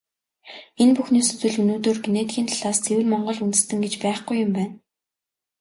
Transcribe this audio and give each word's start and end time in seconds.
Энэ 0.81 0.93
бүхнээс 0.97 1.29
үзвэл, 1.33 1.59
өнөөдөр 1.61 1.97
генетикийн 2.05 2.47
талаас 2.49 2.77
ЦЭВЭР 2.83 3.07
МОНГОЛ 3.11 3.37
ҮНДЭСТЭН 3.43 3.79
гэж 3.83 3.93
байхгүй 4.03 4.37
юм 4.45 4.51
байна. 4.57 4.73